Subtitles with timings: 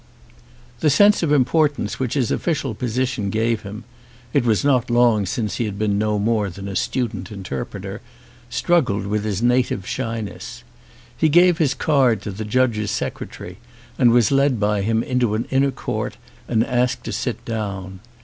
[0.79, 3.83] The sense of importance which his official position gave him
[4.33, 8.01] (it was not long since he had been no more than a student interpreter)
[8.49, 10.63] struggled with his native shyness.
[11.15, 13.59] He gave his card to the judge's secretary
[13.99, 17.99] and was led by him into an inner court and asked to sit down.